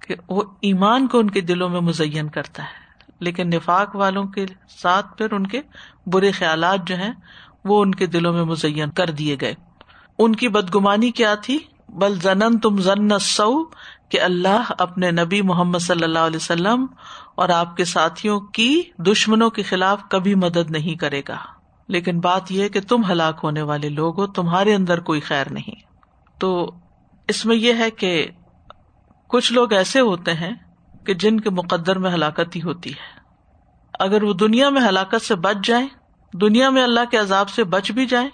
[0.00, 2.84] کہ وہ ایمان کو ان کے دلوں میں مزین کرتا ہے۔
[3.20, 5.60] لیکن نفاق والوں کے ساتھ پھر ان کے
[6.06, 7.12] برے خیالات جو ہیں،
[7.64, 9.54] وہ ان کے دلوں میں مزین کر دیے گئے۔
[10.18, 13.64] ان کی بدگمانی کیا تھی؟ بل زنن تم ضن سو
[14.14, 16.86] کہ اللہ اپنے نبی محمد صلی اللہ علیہ وسلم
[17.34, 21.36] اور آپ کے ساتھیوں کی دشمنوں کے خلاف کبھی مدد نہیں کرے گا۔
[21.88, 25.74] لیکن بات یہ کہ تم ہلاک ہونے والے لوگ ہو، تمہارے اندر کوئی خیر نہیں۔
[26.38, 26.70] تو
[27.28, 28.26] اس میں یہ ہے کہ
[29.28, 30.52] کچھ لوگ ایسے ہوتے ہیں
[31.06, 33.20] کہ جن کے مقدر میں ہلاکت ہی ہوتی ہے۔
[33.98, 35.88] اگر وہ دنیا میں ہلاکت سے بچ جائیں،
[36.32, 38.28] دنیا میں اللہ کے عذاب سے بچ بھی جائیں،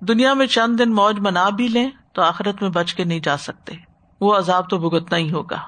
[0.00, 3.36] دنیا میں چند دن موج منا بھی لیں، تو آخرت میں بچ کے نہیں جا
[3.36, 3.87] سکتے۔
[4.20, 5.58] وہ عذاب تو بھگتنا ہی ہوگا۔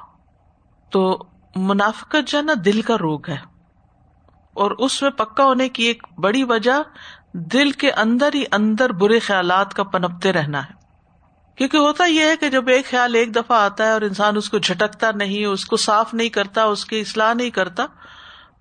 [0.91, 1.19] تو
[1.57, 3.37] منافقت جو ہے نا، دل کا روگ ہے۔
[4.55, 6.83] اور اس میں پکا ہونے کی ایک بڑی وجہ
[7.35, 10.81] دل کے اندر ہی اندر برے خیالات کا پنپتے رہنا ہے۔
[11.55, 14.51] کیونکہ ہوتا یہ ہے کہ جب ایک خیال ایک دفعہ آتا ہے اور انسان اس
[14.51, 17.87] کو جھٹکتا نہیں، اس کو صاف نہیں کرتا، اس کی اصلاح نہیں کرتا،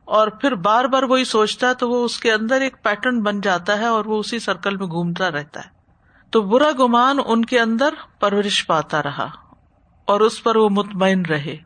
[0.05, 3.41] اور پھر بار بار وہی سوچتا ہے تو وہ اس کے اندر ایک پیٹرن بن
[3.41, 5.69] جاتا ہے اور وہ اسی سرکل میں گھومتا رہتا ہے۔
[6.29, 9.48] تو برا گمان ان کے اندر پرورش پاتا رہا۔
[10.09, 11.57] اور اس پر وہ مطمئن رہے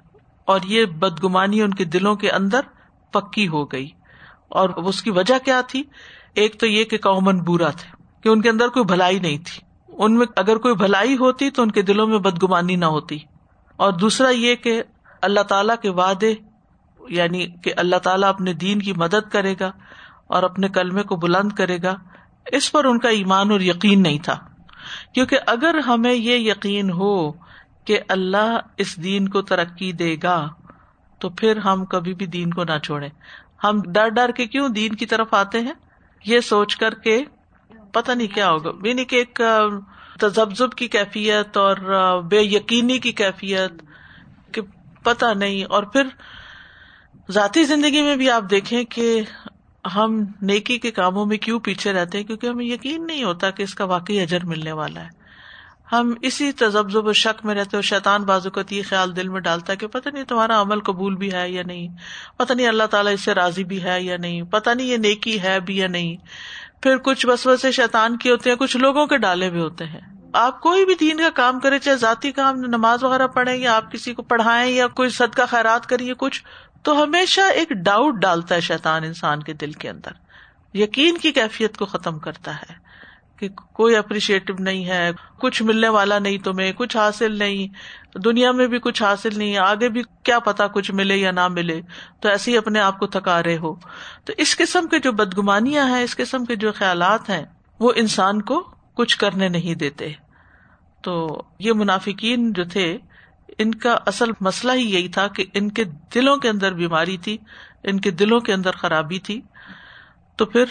[0.45, 2.60] اور یہ بدگمانی ان کے دلوں کے اندر
[3.12, 3.89] پکی ہو گئی۔
[4.49, 5.84] اور اس کی وجہ کیا تھی؟
[6.34, 9.62] ایک تو یہ کہ قومن برا تھے کہ ان کے اندر کوئی بھلائی نہیں تھی۔
[9.88, 13.17] ان میں اگر کوئی بھلائی ہوتی تو ان کے دلوں میں بدگمانی نہ ہوتی۔
[13.75, 14.84] اور دوسرا یہ کہ
[15.21, 16.34] اللہ تعالی کے وعدے
[17.10, 19.71] یعنی کہ اللہ تعالیٰ اپنے دین کی مدد کرے گا
[20.27, 21.95] اور اپنے کلمے کو بلند کرے گا،
[22.45, 24.36] اس پر ان کا ایمان اور یقین نہیں تھا۔
[25.13, 27.42] کیونکہ اگر ہمیں یہ یقین ہو
[27.86, 30.50] کہ اللہ اس دین کو ترقی دے گا،
[31.19, 33.08] تو پھر ہم کبھی بھی دین کو نہ چھوڑے
[33.63, 35.74] ہم ڈر ڈر کے کیوں دین کی طرف آتے ہیں؟
[36.26, 37.24] یہ سوچ کر کے
[37.91, 39.41] پتا نہیں کیا ہوگا۔ یعنی کہ ایک
[40.19, 41.76] تجبزب کی کیفیت اور
[42.22, 43.72] بے یقینی کی کیفیت
[44.52, 44.62] کہ
[45.04, 46.08] پتا نہیں۔ اور پھر
[47.32, 49.22] ذاتی زندگی میں بھی آپ دیکھیں کہ
[49.96, 53.63] ہم نیکی کے کاموں میں کیوں پیچھے رہتے ہیں؟ کیونکہ ہمیں یقین نہیں ہوتا کہ
[53.63, 55.23] اس کا واقعی اجر ملنے والا ہے۔
[55.99, 59.41] ہم اسی تجبزب و شک میں رہتے اور شیطان بازو کا یہ خیال دل میں
[59.41, 61.88] ڈالتا ہے کہ پتہ نہیں تمہارا عمل قبول بھی ہے یا نہیں؟
[62.38, 65.41] پتہ نہیں اللہ تعالیٰ اس سے راضی بھی ہے یا نہیں؟ پتا نہیں یہ نیکی
[65.41, 66.17] ہے بھی یا نہیں؟
[66.84, 70.01] پھر کچھ بس وسے شیتان کی ہوتے ہیں، کچھ لوگوں کے ڈالے بھی ہوتے ہیں۔
[70.34, 73.91] آپ کوئی بھی دین کا کام کرے چاہے ذاتی کام، نماز وغیرہ پڑھیں یا آپ
[73.91, 76.43] کسی کو پڑھائیں یا کوئی صدقہ خیرات کریے کچھ،
[76.84, 80.12] تو ہمیشہ ایک ڈاؤٹ ڈالتا ہے شیطان انسان کے دل کے اندر۔
[80.73, 82.83] یقین کی کیفیت کو ختم کرتا ہے۔
[83.38, 87.67] کہ کوئی اپریشیٹو نہیں ہے، کچھ ملنے والا نہیں تمہیں، کچھ حاصل نہیں،
[88.17, 91.82] دنیا میں بھی کچھ حاصل نہیں، آگے بھی کیا پتا کچھ ملے یا نہ ملے،
[92.19, 93.76] تو ایسے ہی اپنے آپ کو تھکا رہے ہو۔
[94.26, 97.46] تو اس قسم کے جو بدگمانیاں ہیں، اس قسم کے جو خیالات ہیں،
[97.80, 100.12] وہ انسان کو کچھ کرنے نہیں دیتے۔
[101.04, 102.98] تو یہ منافقین جو تھے،
[103.58, 107.38] ان کا اصل مسئلہ ہی یہی تھا کہ ان کے دلوں کے اندر بیماری تھی،
[107.84, 109.41] ان کے دلوں کے اندر خرابی تھی۔
[110.36, 110.65] تو پھر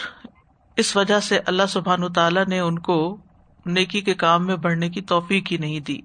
[0.77, 3.17] اس وجہ سے اللہ سبحان تعالیٰ نے ان کو
[3.65, 5.97] نیکی کے کام میں بڑھنے کی توفیق ہی نہیں دی۔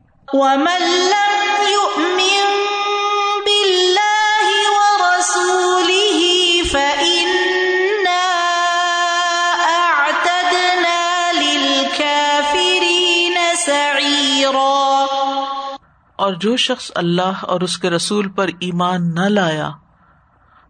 [16.16, 19.70] اور جو شخص اللہ اور اس کے رسول پر ایمان نہ لایا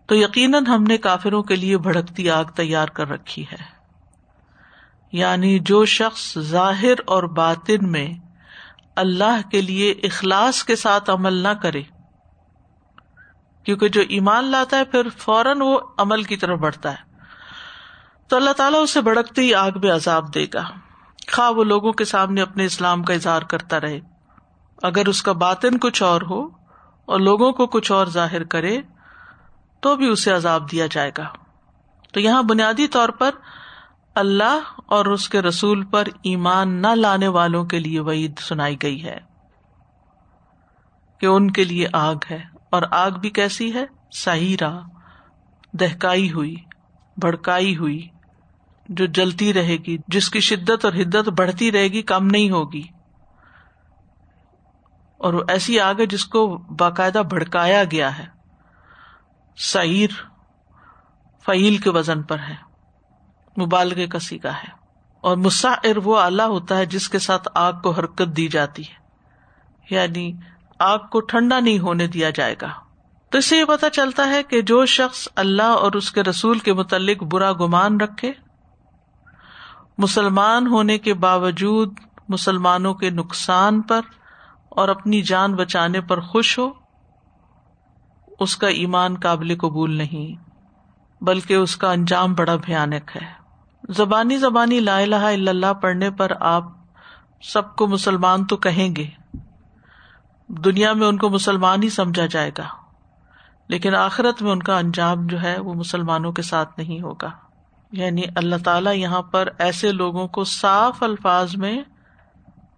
[0.06, 3.77] تو یقیناً ہم نے کافروں کے لیے بھڑکتی آگ تیار کر رکھی ہے۔
[5.12, 8.14] یعنی جو شخص ظاہر اور باطن میں
[8.96, 11.82] اللہ کے لیے اخلاص کے ساتھ عمل نہ کرے،
[13.64, 17.08] کیونکہ جو ایمان لاتا ہے پھر فوراً وہ عمل کی طرف بڑھتا ہے۔
[18.28, 20.62] تو اللہ تعالیٰ اسے بھڑکتی آگ میں عذاب دے گا۔
[21.32, 24.00] خواہ وہ لوگوں کے سامنے اپنے اسلام کا اظہار کرتا رہے۔
[24.82, 26.46] اگر اس کا باطن کچھ اور ہو
[27.04, 28.80] اور لوگوں کو کچھ اور ظاہر کرے،
[29.80, 31.24] تو بھی اسے عذاب دیا جائے گا۔
[32.12, 33.30] تو یہاں بنیادی طور پر
[34.18, 39.04] اللہ اور اس کے رسول پر ایمان نہ لانے والوں کے لیے وعید سنائی گئی
[39.04, 39.18] ہے
[41.20, 44.78] کہ ان کے لیے آگ ہے اور آگ بھی کیسی ہے؟ سہیرا
[45.72, 46.56] دہکائی ہوئی
[47.22, 48.08] بڑکائی ہوئی،
[48.88, 52.82] جو جلتی رہے گی، جس کی شدت اور حدت بڑھتی رہے گی، کم نہیں ہوگی۔
[55.18, 58.26] اور وہ ایسی آگ ہے جس کو باقاعدہ بھڑکایا گیا ہے۔
[59.56, 60.10] سعیر
[61.46, 62.67] فعیل کے وزن پر ہے۔
[63.60, 64.78] مبالغے کا سیگا ہے۔
[65.20, 69.08] اور مساعر وہ آلہ ہوتا ہے جس کے ساتھ آگ کو حرکت دی جاتی ہے۔
[69.94, 70.32] یعنی
[70.78, 72.68] آگ کو ٹھنڈا نہیں ہونے دیا جائے گا۔
[73.30, 76.58] تو اس سے یہ پتا چلتا ہے کہ جو شخص اللہ اور اس کے رسول
[76.58, 78.32] کے متعلق برا گمان رکھے،
[79.98, 84.00] مسلمان ہونے کے باوجود مسلمانوں کے نقصان پر
[84.68, 86.70] اور اپنی جان بچانے پر خوش ہو،
[88.40, 90.48] اس کا ایمان قابل قبول نہیں،
[91.24, 93.47] بلکہ اس کا انجام بڑا بھیانک ہے۔
[93.88, 96.64] زبانی زبانی لا الہ الا اللہ پڑھنے پر آپ
[97.42, 99.06] سب کو مسلمان تو کہیں گے۔
[100.48, 102.64] دنیا میں ان کو مسلمان ہی سمجھا جائے گا۔
[103.68, 107.30] لیکن آخرت میں ان کا انجام جو ہے وہ مسلمانوں کے ساتھ نہیں ہوگا۔
[107.92, 111.82] یعنی اللہ تعالیٰ یہاں پر ایسے لوگوں کو صاف الفاظ میں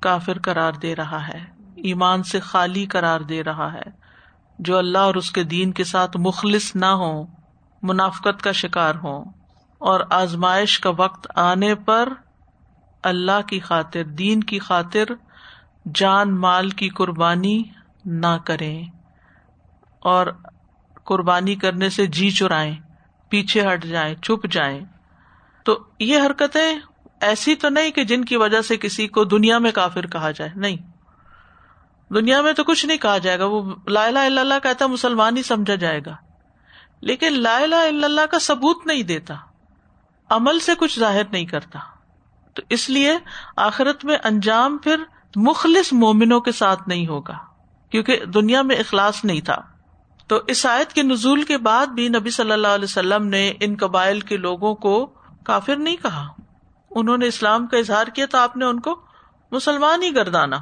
[0.01, 1.45] کافر قرار دے رہا ہے۔
[1.77, 4.01] ایمان سے خالی قرار دے رہا ہے۔
[4.59, 7.27] جو اللہ اور اس کے دین کے ساتھ مخلص نہ ہو
[7.83, 9.40] منافقت کا شکار ہو
[9.81, 12.09] اور آزمائش کا وقت آنے پر
[13.03, 15.05] اللہ کی خاطر، دین کی خاطر
[15.95, 17.63] جان مال کی قربانی
[18.05, 18.85] نہ کریں
[20.01, 20.27] اور
[21.05, 22.77] قربانی کرنے سے جی چرائیں،
[23.29, 24.81] پیچھے ہٹ جائیں، چھپ جائیں۔
[25.65, 26.79] تو یہ حرکتیں
[27.21, 30.51] ایسی تو نہیں کہ جن کی وجہ سے کسی کو دنیا میں کافر کہا جائے،
[30.57, 30.77] نہیں۔
[32.15, 35.37] دنیا میں تو کچھ نہیں کہا جائے گا، وہ لا الہ الا اللہ کہتا مسلمان
[35.37, 36.17] ہی سمجھا جائے گا۔
[37.01, 39.35] لیکن لا الہ الا اللہ کا ثبوت نہیں دیتا۔
[40.31, 41.79] عمل سے کچھ ظاہر نہیں کرتا۔
[42.55, 43.19] تو اس لیے
[43.57, 44.97] آخرت میں انجام پھر
[45.37, 47.39] مخلص مومنوں کے ساتھ نہیں ہوگا،
[47.91, 49.63] کیونکہ دنیا میں اخلاص نہیں تھا۔
[50.27, 53.77] تو اس آیت کے نزول کے بعد بھی نبی صلی اللہ علیہ وسلم نے ان
[53.81, 55.07] قبائل کے لوگوں کو
[55.45, 56.29] کافر نہیں کہا۔
[56.91, 59.01] انہوں نے اسلام کا اظہار کیا تو آپ نے ان کو
[59.53, 60.57] مسلمان ہی گردانا۔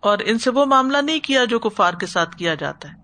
[0.00, 2.94] اور ان سے وہ معاملہ نہیں کیا جو کفار کے ساتھ کیا جاتا ہے۔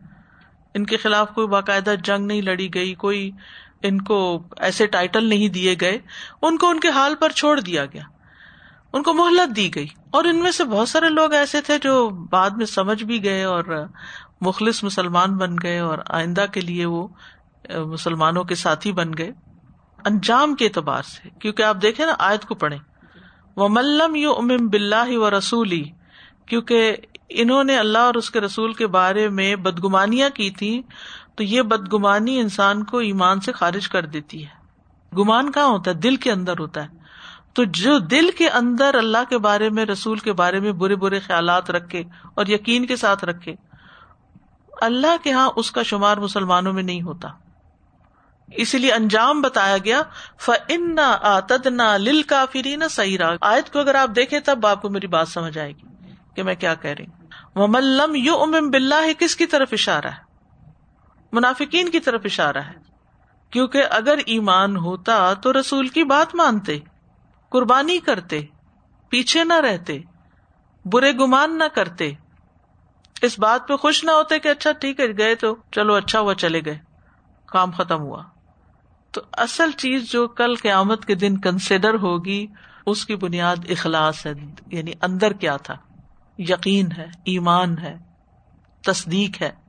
[0.74, 3.30] ان کے خلاف کوئی باقاعدہ جنگ نہیں لڑی گئی، کوئی
[3.82, 5.98] ان کو ایسے ٹائٹل نہیں دیے گئے،
[6.42, 8.02] ان کو ان کے حال پر چھوڑ دیا گیا۔
[8.92, 12.10] ان کو مہلت دی گئی۔ اور ان میں سے بہت سارے لوگ ایسے تھے جو
[12.10, 13.86] بعد میں سمجھ بھی گئے اور
[14.40, 17.08] مخلص مسلمان بن گئے اور آئندہ کے لیے وہ
[17.74, 19.30] مسلمانوں کے ساتھی بن گئے۔
[20.04, 22.76] انجام کے اعتبار سے، کیونکہ آپ دیکھیں نا، آیت کو پڑھے
[23.56, 25.84] وہ ملم یو ام بلّہ و رسولی
[26.46, 26.96] کیونکہ
[27.28, 30.82] انہوں نے اللہ اور اس کے رسول کے بارے میں بدگمانیاں کی تھی
[31.40, 34.48] تو یہ بدگمانی انسان کو ایمان سے خارج کر دیتی ہے۔
[35.16, 36.88] گمان کہاں ہوتا ہے؟ دل کے اندر ہوتا ہے۔
[37.52, 41.20] تو جو دل کے اندر اللہ کے بارے میں، رسول کے بارے میں برے برے
[41.20, 43.54] خیالات رکھے اور یقین کے ساتھ رکھے،
[44.80, 47.28] اللہ کے یہاں اس کا شمار مسلمانوں میں نہیں ہوتا۔
[48.52, 50.02] اسی لیے انجام بتایا گیا
[50.40, 50.94] فن
[51.70, 55.28] نہ لل کافری نہ صحیح آیت کو اگر آپ دیکھیں تب آپ کو میری بات
[55.28, 59.46] سمجھ آئے گی کہ میں کیا کہہ رہی ہوں۔ ملم یو ام بلّہ کس کی
[59.46, 60.29] طرف اشارہ ہے؟
[61.32, 62.90] منافقین کی طرف اشارہ ہے۔
[63.50, 66.78] کیونکہ اگر ایمان ہوتا تو رسول کی بات مانتے،
[67.48, 68.40] قربانی کرتے،
[69.08, 70.00] پیچھے نہ رہتے،
[70.84, 72.12] برے گمان نہ کرتے۔
[73.22, 76.34] اس بات پہ خوش نہ ہوتے کہ اچھا ٹھیک ہے، گئے تو چلو اچھا ہوا
[76.34, 76.78] چلے گئے،
[77.46, 78.22] کام ختم ہوا۔
[79.10, 82.46] تو اصل چیز جو کل قیامت کے دن کنسیڈر ہوگی،
[82.86, 84.32] اس کی بنیاد اخلاص ہے
[84.66, 85.76] یعنی اندر کیا تھا۔
[86.38, 87.98] یقین ہے، ایمان ہے،
[88.82, 89.59] تصدیق ہے۔